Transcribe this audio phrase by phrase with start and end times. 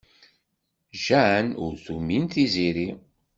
[1.03, 2.89] Jane ur tumin Tiziri.